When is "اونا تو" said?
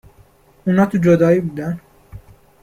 0.65-0.97